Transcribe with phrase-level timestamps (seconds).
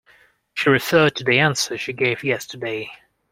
[0.55, 2.91] She referred to the answer she gave yesterday.